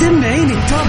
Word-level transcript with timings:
سمعيني 0.00 0.52
التوب 0.52 0.88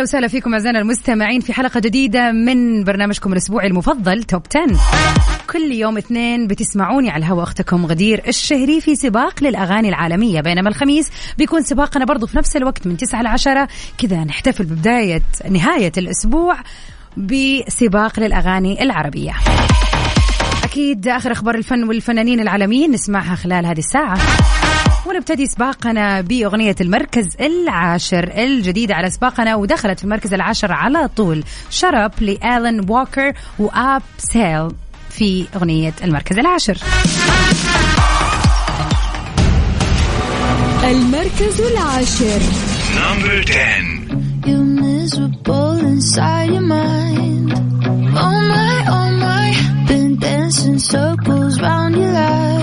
أهلا 0.00 0.08
وسهلا 0.08 0.28
فيكم 0.28 0.52
أعزائنا 0.52 0.78
المستمعين 0.78 1.40
في 1.40 1.52
حلقة 1.52 1.80
جديدة 1.80 2.32
من 2.32 2.84
برنامجكم 2.84 3.32
الأسبوعي 3.32 3.66
المفضل 3.66 4.22
توب 4.22 4.42
10 4.56 4.78
كل 5.50 5.72
يوم 5.72 5.98
اثنين 5.98 6.46
بتسمعوني 6.46 7.10
على 7.10 7.24
الهواء 7.24 7.42
أختكم 7.42 7.86
غدير 7.86 8.22
الشهري 8.28 8.80
في 8.80 8.96
سباق 8.96 9.42
للأغاني 9.42 9.88
العالمية. 9.88 10.40
بينما 10.40 10.68
الخميس 10.68 11.10
بيكون 11.38 11.62
سباقنا 11.62 12.04
برضو 12.04 12.26
في 12.26 12.38
نفس 12.38 12.56
الوقت 12.56 12.86
من 12.86 12.96
9 12.96 13.22
ل 13.22 13.26
10 13.26 13.68
كذا 13.98 14.24
نحتفل 14.24 14.64
ببداية 14.64 15.22
نهاية 15.50 15.92
الأسبوع 15.98 16.56
بسباق 17.16 18.20
للأغاني 18.20 18.82
العربية. 18.82 19.34
أكيد 20.64 21.08
آخر 21.08 21.32
أخبار 21.32 21.54
الفن 21.54 21.84
والفنانين 21.84 22.40
العالميين 22.40 22.90
نسمعها 22.90 23.34
خلال 23.34 23.66
هذه 23.66 23.78
الساعة. 23.78 24.18
ونبتدي 25.06 25.46
سباقنا 25.46 26.20
بأغنية 26.20 26.74
المركز 26.80 27.26
العاشر 27.40 28.32
الجديدة 28.36 28.94
على 28.94 29.10
سباقنا 29.10 29.54
ودخلت 29.54 29.98
في 29.98 30.04
المركز 30.04 30.34
العاشر 30.34 30.72
على 30.72 31.08
طول. 31.16 31.44
Shut 31.70 31.98
Up 31.98 32.12
لآلن 32.20 32.90
ووكر 32.90 33.32
و 33.58 34.02
UPSAHL 34.18 34.70
في 35.10 35.46
أغنية 35.56 35.92
المركز 36.04 36.38
العاشر. 36.38 36.78
المركز 40.84 41.60
العاشر. 41.60 42.40
number 42.96 43.44
10 43.48 44.00
You're 44.46 44.70
miserable 44.86 45.78
inside 45.92 46.48
your 46.54 46.66
mind. 46.78 47.52
Oh 48.26 48.38
my, 48.52 48.76
oh 48.96 49.08
my, 49.24 49.48
been 49.88 50.12
dancing 50.18 50.78
circles 50.78 51.60
round 51.60 51.94
your 52.00 52.12
lies. 52.20 52.59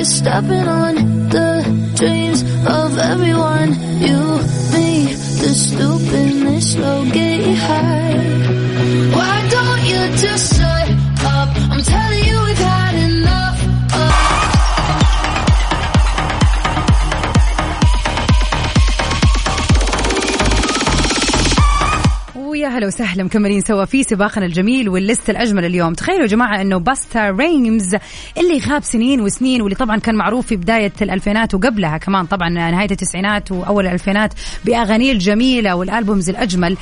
You're 0.00 0.06
stepping 0.06 0.66
on 0.66 0.94
the 1.28 1.92
dreams 1.94 2.40
of 2.66 2.96
everyone. 2.96 3.74
You, 4.00 4.38
me, 4.72 5.12
the 5.12 5.52
stupidness, 5.52 6.72
slow 6.72 7.04
getting 7.04 7.56
high. 7.56 8.49
ويا 22.80 22.86
هلا 22.86 22.94
وسهلا 22.94 23.24
مكملين 23.24 23.60
سوا 23.60 23.84
في 23.84 24.02
سباقنا 24.02 24.46
الجميل 24.46 24.88
وال 24.88 25.02
list 25.02 25.30
الأجمل 25.30 25.64
اليوم. 25.64 25.94
تخيلوا 25.94 26.22
يا 26.22 26.26
جماعة 26.26 26.60
إنه 26.60 26.78
Busta 26.78 27.30
Rhymes 27.30 27.94
اللي 28.38 28.58
غاب 28.68 28.82
سنين 28.82 29.20
وسنين 29.20 29.62
واللي 29.62 29.76
طبعا 29.76 29.96
كان 29.96 30.14
معروف 30.14 30.46
في 30.46 30.56
بداية 30.56 30.92
الألفينات 31.02 31.54
وقبلها 31.54 31.98
كمان 31.98 32.26
طبعا 32.26 32.48
نهاية 32.48 32.90
التسعينات 32.90 33.52
وأول 33.52 33.86
الألفينات 33.86 34.34
باغانيه 34.64 35.12
الجميله 35.12 35.74
وال 35.74 35.88
albums 35.88 36.30
الأجمل 36.30 36.76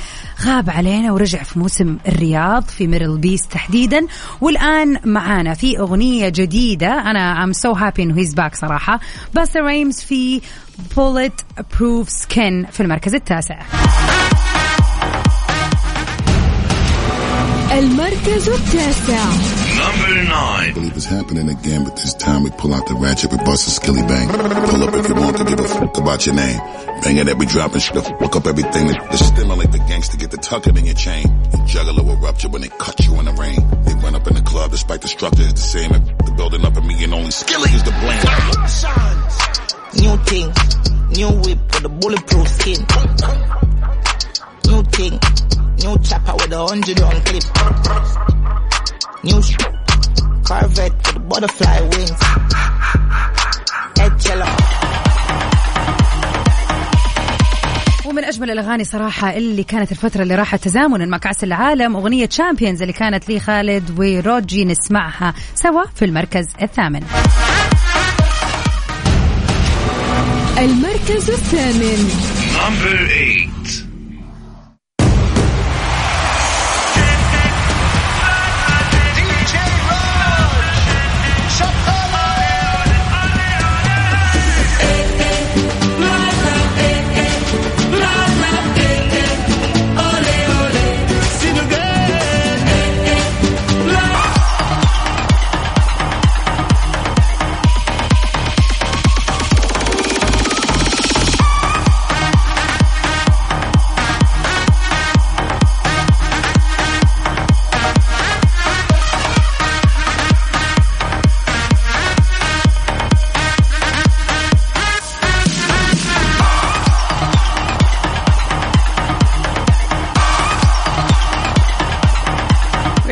غاب 0.45 0.69
علينا 0.69 1.11
ورجع 1.11 1.43
في 1.43 1.59
موسم 1.59 1.97
الرياض 2.07 2.63
في 2.63 2.87
ميدل 2.87 3.17
بيست 3.17 3.47
تحديدا. 3.47 4.07
والآن 4.41 4.99
معانا 5.05 5.53
في 5.53 5.79
أغنية 5.79 6.29
جديدة. 6.29 7.11
أنا 7.11 7.43
I'm 7.43 7.53
so 7.53 7.71
happy 7.71 8.03
إنه 8.03 8.17
he's 8.17 8.33
back 8.33 8.55
صراحة. 8.55 8.99
باستا 9.33 9.59
رايمز 9.59 9.99
في 10.01 10.41
Bulletproof 10.97 12.09
Skin 12.09 12.65
في 12.65 12.83
المركز 12.83 13.15
التاسع. 13.15 13.59
المركز 17.72 18.48
التاسع 18.48 19.24
نمبر 19.78 20.24
9 20.24 20.74
believe 20.74 20.96
it's 20.96 21.04
happening 21.04 21.48
again, 21.48 21.84
but 21.84 21.96
this 21.96 22.14
time 22.14 22.42
we 22.42 22.50
pull 22.50 22.72
out 22.74 22.86
the 22.86 22.94
ratchet, 22.94 23.30
we 23.30 23.38
bust 23.38 23.66
a 23.68 23.70
skilly 23.70 24.02
bang. 24.02 24.28
Pull 24.28 24.82
up 24.82 24.94
if 24.94 25.08
you 25.08 25.14
want 25.14 25.36
to 25.36 25.44
give 25.44 25.60
a 25.60 25.68
fuck 25.68 25.96
about 25.98 26.26
your 26.26 26.34
name. 26.34 26.58
Bang 27.02 27.16
it, 27.16 27.38
we 27.38 27.46
dropping 27.46 27.80
shit, 27.80 28.04
fuck 28.20 28.36
up 28.36 28.46
everything. 28.46 28.86
The 28.88 29.16
stimulate 29.16 29.72
the 29.72 29.78
gangster, 29.78 30.16
get 30.16 30.30
the 30.30 30.38
tucking 30.38 30.76
in 30.76 30.86
your 30.86 30.94
chain. 30.94 31.24
You 31.52 31.64
juggler 31.66 32.02
will 32.02 32.16
rupture 32.16 32.48
when 32.48 32.62
they 32.62 32.68
cut 32.68 32.98
you 33.06 33.18
in 33.20 33.24
the 33.26 33.32
rain. 33.32 33.60
They 33.84 33.94
run 34.04 34.14
up 34.14 34.26
in 34.26 34.34
the 34.34 34.42
club, 34.42 34.70
despite 34.70 35.02
the 35.02 35.08
structure 35.08 35.42
is 35.42 35.54
the 35.54 35.68
same. 35.76 35.90
If 35.92 36.02
the 36.26 36.32
building 36.32 36.64
up 36.64 36.76
at 36.76 36.84
me 36.84 37.04
and 37.04 37.14
only 37.14 37.30
skilly 37.30 37.70
is 37.70 37.82
the 37.82 37.94
blame. 38.02 38.24
New 40.02 40.16
thing, 40.30 40.48
new 41.18 41.30
whip 41.42 41.58
with 41.72 41.84
a 41.84 41.92
bulletproof 42.00 42.48
skin. 42.48 42.80
New 44.68 44.82
thing, 44.96 45.14
new 45.83 45.97
chopper 46.07 46.33
with 46.39 46.51
a 46.53 46.61
hundred 46.69 46.99
round 46.99 47.25
clip. 47.25 47.43
New 49.23 49.41
sh- 49.41 49.57
Corvette 50.47 50.97
with 51.07 51.29
butterfly 51.29 51.79
wings. 51.91 52.21
Head 53.99 54.13
cello. 54.23 54.45
ومن 58.05 58.23
أجمل 58.23 58.51
الأغاني 58.51 58.83
صراحة 58.83 59.29
اللي 59.37 59.63
كانت 59.63 59.91
الفترة 59.91 60.21
اللي 60.23 60.35
راحت 60.35 60.63
تزامنا 60.63 61.05
مع 61.05 61.17
كأس 61.17 61.43
العالم 61.43 61.95
أغنية 61.95 62.25
تشامبيونز 62.25 62.81
اللي 62.81 62.93
كانت 62.93 63.29
لي 63.29 63.39
خالد 63.39 63.99
وروجي 63.99 64.65
نسمعها 64.65 65.33
سوا 65.55 65.83
في 65.95 66.05
المركز 66.05 66.47
الثامن 66.61 67.03
المركز 70.57 71.29
الثامن 71.29 72.09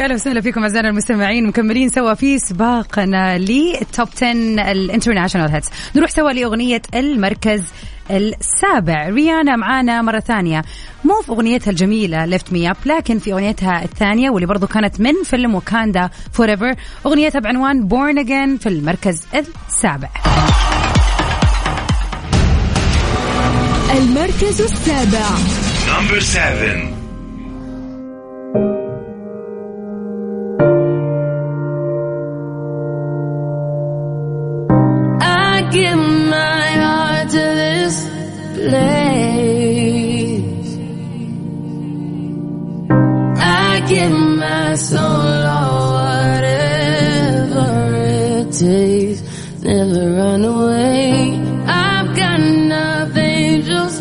أهلا 0.07 0.15
وسهلا 0.15 0.41
فيكم 0.41 0.61
أعزائنا 0.61 0.89
المستمعين 0.89 1.47
مكملين 1.47 1.89
سوا 1.89 2.13
في 2.13 2.39
سباقنا 2.39 3.37
لل 3.37 3.65
top 3.65 4.07
10 4.15 4.31
ال 4.71 4.77
international 4.77 5.51
hits. 5.51 5.69
نروح 5.95 6.09
سوا 6.09 6.31
لأغنية 6.31 6.81
المركز 6.95 7.63
السابع. 8.11 9.09
ريانا 9.09 9.55
معانا 9.55 10.01
مرة 10.01 10.19
ثانية. 10.19 10.61
مو 11.03 11.21
في 11.21 11.29
أغنيتها 11.29 11.71
الجميلة 11.71 12.25
Lift 12.25 12.53
Me 12.53 12.71
Up 12.71 12.77
لكن 12.85 13.19
في 13.19 13.33
أغنيتها 13.33 13.83
الثانية 13.83 14.29
واللي 14.29 14.47
برضو 14.47 14.67
كانت 14.67 14.99
من 14.99 15.23
فيلم 15.23 15.55
Wakanda 15.55 16.09
Forever 16.33 16.75
أغنيتها 17.05 17.39
بعنوان 17.39 17.87
Born 17.87 18.19
Again 18.19 18.57
في 18.57 18.69
المركز 18.69 19.21
السابع. 19.35 20.09
المركز 23.97 24.61
السابع. 24.61 25.29
Number 25.87 26.19
7. 26.19 26.96
Takes. 48.59 49.21
Never 49.61 50.13
run 50.15 50.43
away. 50.43 51.39
I've 51.67 52.15
got 52.15 52.39
enough 52.39 53.15
angels 53.15 53.99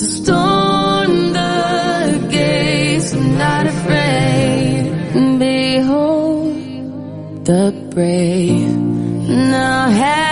to 0.00 0.06
storm 0.18 1.32
the 1.32 2.28
gates. 2.30 3.14
I'm 3.14 3.38
not 3.38 3.66
afraid. 3.66 5.38
Behold 5.38 6.54
the 7.44 7.72
brave. 7.90 8.76
Now 9.28 9.88
have 9.88 10.23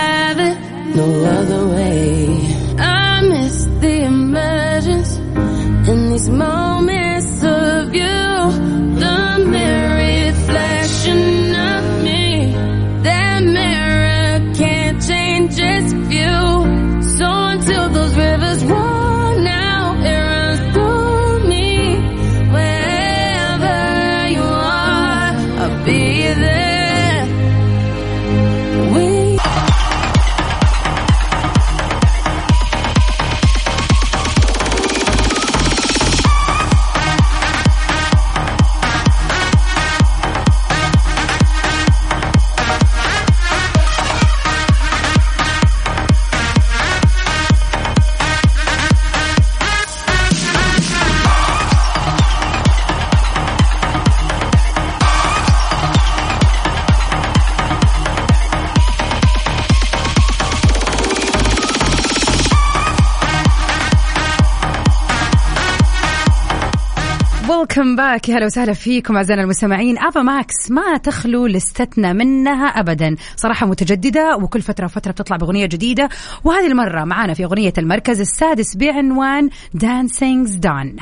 Welcome 67.77 67.95
back 67.95 68.29
يا 68.29 68.37
هلا 68.37 68.45
وسهلا 68.45 68.73
فيكم 68.73 69.17
أعزائنا 69.17 69.43
المستمعين. 69.43 69.99
آفا 69.99 70.21
ماكس 70.21 70.71
ما 70.71 70.97
تخلو 70.97 71.47
لستنا 71.47 72.13
منها 72.13 72.67
ابدا. 72.67 73.15
صراحة 73.35 73.65
متجددة 73.65 74.37
وكل 74.37 74.61
فترة 74.61 74.85
وفترة 74.85 75.11
بتطلع 75.11 75.37
بأغنية 75.37 75.65
جديدة. 75.65 76.09
وهذه 76.43 76.67
المرة 76.67 77.03
معانا 77.03 77.33
في 77.33 77.43
أغنية 77.43 77.73
المركز 77.77 78.19
السادس 78.19 78.75
بعنوان 78.75 79.49
Dancing's 79.73 80.55
Done 80.55 80.95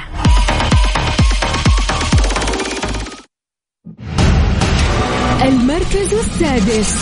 المركز 5.41 6.13
السادس. 6.13 6.95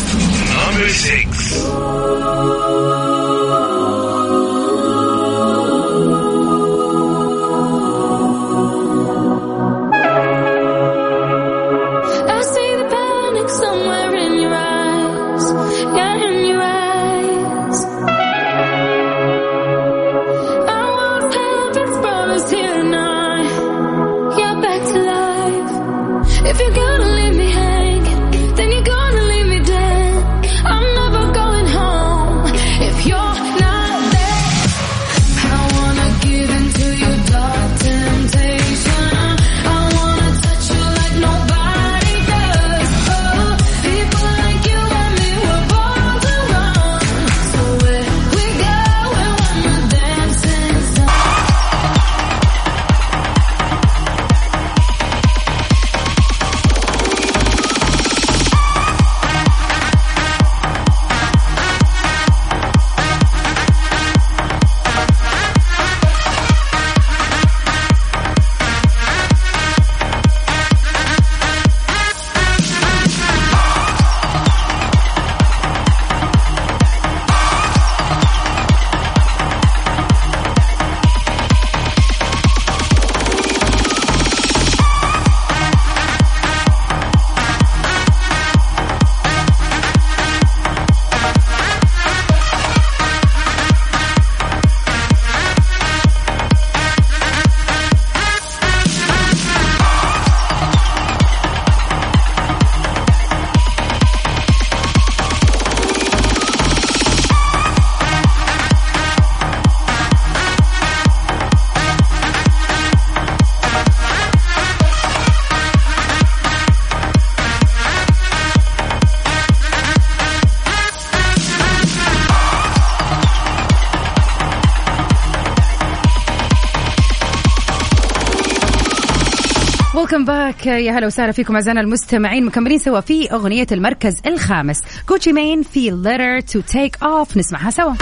ويلكم 130.14 130.26
باك 130.26 130.66
يا 130.66 130.92
هلا 130.92 131.08
وسهلا 131.08 131.32
فيكم 131.32 131.56
أعزائنا 131.56 131.82
المستمعين. 131.82 132.46
مكملين 132.46 132.80
سوا 132.80 133.00
في 133.00 133.32
أغنية 133.32 133.68
المركز 133.72 134.14
الخامس. 134.26 134.82
جوتشي 135.10 135.34
مين 135.34 135.64
في 135.64 135.92
letter 135.92 136.46
to 136.52 136.60
take 136.62 137.08
off. 137.08 137.38
نسمعها 137.38 137.70
سوا. 137.70 137.94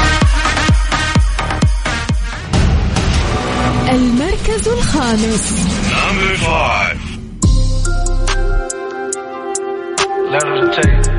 المركز 3.89 4.67
الخامس. 4.67 5.53
Number 5.91 6.37
5. 6.37 6.97
Letter 10.31 10.55
to 10.61 10.81
take. 10.81 11.16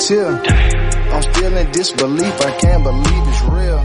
Tear. 0.00 0.28
I'm 1.12 1.22
still 1.22 1.56
in 1.56 1.70
disbelief, 1.72 2.40
I 2.40 2.58
can't 2.58 2.82
believe 2.82 3.28
it's 3.28 3.42
real. 3.42 3.78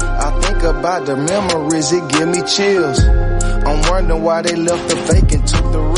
I 0.00 0.40
think 0.40 0.62
about 0.62 1.06
the 1.06 1.16
memories, 1.16 1.92
it 1.92 2.08
give 2.10 2.28
me 2.28 2.42
chills. 2.42 3.00
I'm 3.00 3.90
wondering 3.90 4.22
why 4.22 4.42
they 4.42 4.56
left 4.56 4.88
the 4.88 4.96
and 5.32 5.46
took 5.46 5.72
the 5.72 5.80
real. 5.80 5.97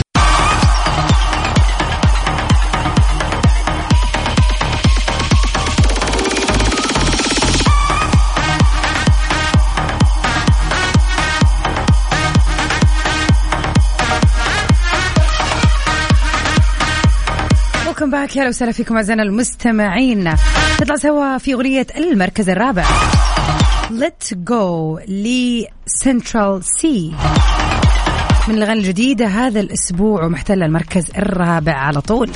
Welcome 18.00 18.18
back. 18.18 18.36
يا 18.36 18.48
وسهلا 18.48 18.72
فيكم 18.72 18.96
أعزائنا 18.96 19.22
المستمعين. 19.22 20.34
نطلع 20.80 20.96
سوا 20.96 21.38
في 21.38 21.54
أغنية 21.54 21.86
المركز 21.96 22.48
الرابع. 22.48 22.84
Let 23.90 24.34
Go 24.50 24.98
لسنترال 25.08 26.64
سي 26.64 27.12
من 28.48 28.54
الأغاني 28.54 28.80
الجديدة 28.80 29.26
هذا 29.26 29.60
الأسبوع 29.60 30.24
ومحتله 30.24 30.66
المركز 30.66 31.04
الرابع 31.16 31.72
على 31.72 32.00
طول. 32.00 32.30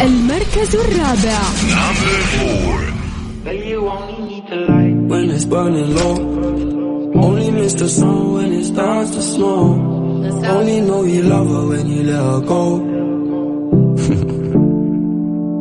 المركز 0.00 0.76
الرابع. 0.76 1.38
When 5.10 5.30
it's 5.30 5.44
burning 5.44 5.90
low. 6.00 6.16
Only 7.26 7.50
miss 7.50 7.74
the 7.74 7.88
sun 7.88 8.32
when 8.34 8.52
it 8.52 8.64
starts 8.72 9.10
to 9.16 9.22
snow. 9.32 9.99
Only 10.22 10.80
know 10.82 11.02
you 11.04 11.22
love 11.22 11.48
her 11.48 11.66
when 11.68 11.86
you 11.86 12.02
let 12.04 12.22
her 12.22 12.40
go. 12.40 12.64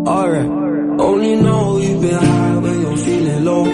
Alright. 0.11 0.49
Only 0.99 1.35
know 1.37 1.77
you've 1.77 2.01
been 2.01 2.13
high 2.15 2.57
when 2.57 2.81
you're 2.81 2.97
feeling 2.97 3.45
low. 3.45 3.65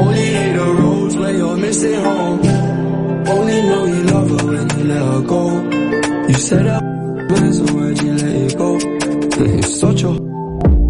Only 0.00 0.26
hate 0.26 0.52
the 0.56 0.64
roads 0.80 1.16
when 1.16 1.36
you're 1.36 1.56
missing 1.56 2.00
home. 2.02 2.40
Only 3.28 3.62
know 3.62 3.84
you 3.84 4.02
love 4.02 4.30
her 4.30 4.46
when 4.46 4.70
you 4.78 4.84
let 4.84 5.02
her 5.02 5.20
go. 5.22 5.50
You 6.28 6.34
said 6.34 6.64
that 6.66 6.82
man, 7.30 7.52
so 7.52 7.64
why'd 7.74 8.02
you 8.02 8.12
let 8.12 8.34
it 8.34 8.58
go? 8.58 8.78
It's 9.58 9.80
such 9.80 10.02
a 10.02 10.08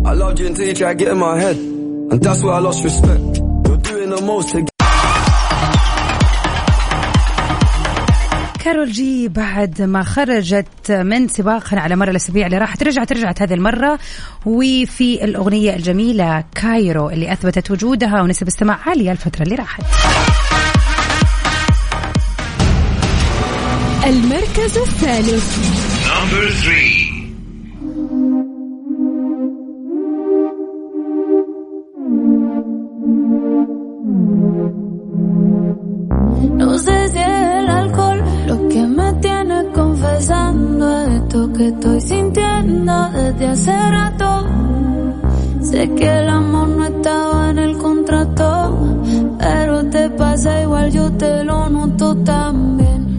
I 0.06 0.12
loved 0.12 0.38
you 0.40 0.46
until 0.46 0.66
you 0.68 0.74
tried 0.74 0.98
to 0.98 1.04
get 1.04 1.12
in 1.12 1.18
my 1.18 1.38
head. 1.38 1.56
And 1.56 2.22
that's 2.22 2.42
where 2.42 2.54
I 2.54 2.60
lost 2.60 2.82
respect. 2.84 3.20
You're 3.66 3.76
doing 3.78 4.10
the 4.10 4.22
most 4.22 4.50
to 4.52 4.75
كارول 8.66 8.92
جي 8.92 9.28
بعد 9.28 9.82
ما 9.82 10.02
خرجت 10.02 10.90
من 10.90 11.28
سباقها 11.28 11.80
على 11.80 11.96
مر 11.96 12.10
الأسابيع 12.10 12.46
اللي 12.46 12.58
راحت 12.58 12.82
رجعت 12.82 13.12
رجعت 13.12 13.42
هذه 13.42 13.54
المرة. 13.54 13.98
وفي 14.46 15.24
الأغنية 15.24 15.76
الجميلة 15.76 16.44
كايرو 16.54 17.10
اللي 17.10 17.32
أثبتت 17.32 17.70
وجودها 17.70 18.22
ونسب 18.22 18.46
استماع 18.46 18.78
عاليه 18.86 19.12
الفترة 19.12 19.42
اللي 19.42 19.54
راحت. 19.54 19.82
المركز 24.06 24.78
الثالث. 24.78 25.58
Esto 41.36 41.52
que 41.52 41.68
estoy 41.68 42.00
sintiendo 42.00 43.10
desde 43.10 43.46
hace 43.46 43.90
rato. 43.90 44.46
Sé 45.60 45.90
que 45.94 46.18
el 46.18 46.28
amor 46.28 46.68
no 46.68 46.84
estaba 46.86 47.50
en 47.50 47.58
el 47.58 47.76
contrato, 47.76 49.02
pero 49.38 49.84
te 49.90 50.10
pasa 50.10 50.62
igual, 50.62 50.90
yo 50.92 51.12
te 51.12 51.44
lo 51.44 51.68
noto 51.68 52.14
también. 52.16 53.15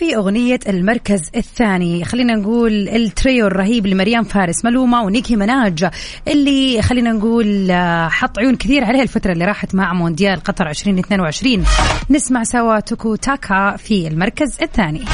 وفي 0.00 0.16
أغنية 0.16 0.58
المركز 0.68 1.30
الثاني. 1.36 2.04
خلينا 2.04 2.34
نقول 2.34 2.88
التريو 2.88 3.46
الرهيب 3.46 3.86
لمريم 3.86 4.22
فارس 4.22 4.64
ملومة 4.64 5.02
ونيكي 5.02 5.36
مناج 5.36 5.90
اللي 6.28 6.82
خلينا 6.82 7.12
نقول 7.12 7.70
آه، 7.70 8.08
حط 8.08 8.38
عيون 8.38 8.56
كثير 8.56 8.84
عليها 8.84 9.02
الفترة 9.02 9.32
اللي 9.32 9.44
راحت 9.44 9.74
مع 9.74 9.92
مونديال 9.92 10.40
قطر 10.40 10.68
2022 10.68 11.64
نسمع 12.10 12.44
سوا 12.44 12.80
توكو 12.80 13.16
تاكا 13.16 13.76
في 13.76 14.08
المركز 14.08 14.56
الثاني. 14.62 15.04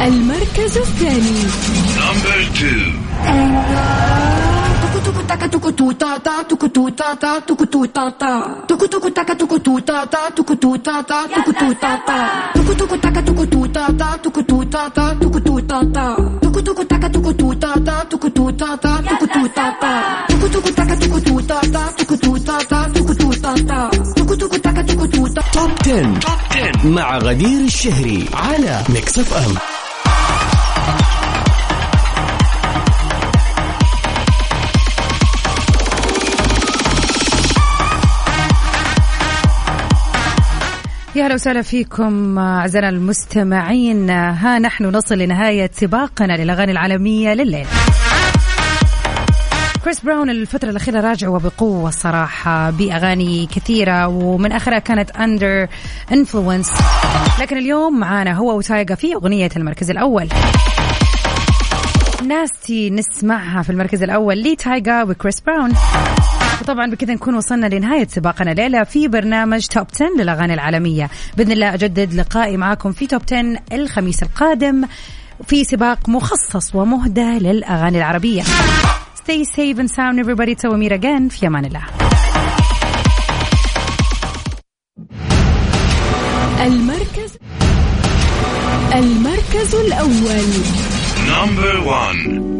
المركز 0.00 0.78
الثاني. 0.78 1.40
Top 25.52 25.70
10. 25.86 26.86
مع 26.88 27.18
غدير 27.18 27.60
الشهري 27.60 28.28
على 28.34 28.82
Mix 28.88 29.18
FM 29.18 29.54
يا 41.16 41.26
هلا 41.26 41.34
وسهلا 41.34 41.62
فيكم 41.62 42.38
أعزائنا 42.38 42.88
المستمعين. 42.88 44.10
ها 44.10 44.58
نحن 44.58 44.84
نصل 44.84 45.18
لنهاية 45.18 45.70
سباقنا 45.72 46.32
للأغاني 46.32 46.72
العالمية 46.72 47.34
لليلة. 47.34 47.66
كريس 49.84 50.00
براون 50.00 50.30
الفترة 50.30 50.70
الأخيرة 50.70 51.00
راجع 51.00 51.28
وبقوة 51.28 51.88
الصراحة 51.88 52.70
بأغاني 52.70 53.46
كثيرة 53.46 54.06
ومن 54.08 54.52
آخرها 54.52 54.78
كانت 54.78 55.10
Under 55.10 55.68
Influence 56.12 56.70
لكن 57.40 57.56
اليوم 57.56 58.00
معانا 58.00 58.32
هو 58.32 58.58
وتايجا 58.58 58.94
في 58.94 59.14
أغنية 59.14 59.50
المركز 59.56 59.90
الأول. 59.90 60.28
Nasty 62.28 62.90
نسمعها 62.90 63.62
في 63.62 63.70
المركز 63.70 64.02
الأول 64.02 64.42
لتايجا 64.42 65.02
وكريس 65.02 65.40
براون. 65.40 65.72
وطبعا 66.60 66.90
بكذا 66.90 67.14
نكون 67.14 67.34
وصلنا 67.34 67.66
لنهاية 67.66 68.06
سباقنا 68.06 68.50
ليلة 68.50 68.84
في 68.84 69.08
برنامج 69.08 69.66
Top 69.66 69.86
10 69.94 70.06
للأغاني 70.18 70.54
العالمية. 70.54 71.10
بإذن 71.36 71.52
الله 71.52 71.74
أجدد 71.74 72.14
لقائي 72.14 72.56
معكم 72.56 72.92
في 72.92 73.06
Top 73.06 73.22
10 73.32 73.58
الخميس 73.72 74.22
القادم 74.22 74.84
في 75.46 75.64
سباق 75.64 76.08
مخصص 76.08 76.74
ومهدى 76.74 77.38
للأغاني 77.38 77.98
العربية. 77.98 78.42
Stay 79.24 79.44
safe 79.44 79.78
and 79.78 79.90
sound 79.90 80.18
everybody. 80.18 80.54
Till 80.54 80.70
we 80.72 80.78
meet 80.78 80.92
again. 80.92 81.28
في 81.28 81.46
أمان 81.46 81.64
الله. 81.64 81.82
المركز 86.66 87.38
المركز 88.94 89.74
الأول. 89.74 90.44
Number 91.26 91.74
one. 91.86 92.53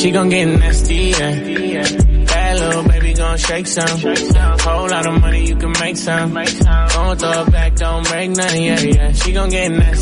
She 0.00 0.10
gon' 0.12 0.30
get 0.30 0.46
nasty, 0.46 1.12
yeah. 1.12 1.84
Bad 2.24 2.58
little 2.58 2.84
baby 2.84 3.12
gon' 3.12 3.36
shake 3.36 3.66
some. 3.66 3.98
Whole 3.98 4.88
lot 4.88 5.06
of 5.06 5.20
money 5.20 5.46
you 5.46 5.56
can 5.56 5.72
make 5.78 5.98
some. 5.98 6.32
Gon' 6.32 7.18
throw 7.18 7.42
it 7.42 7.52
back, 7.52 7.74
don't 7.76 8.08
break 8.08 8.30
none, 8.30 8.62
yeah, 8.62 8.80
yeah. 8.80 9.12
She 9.12 9.32
gon' 9.32 9.50
get 9.50 9.70
nasty. 9.70 10.00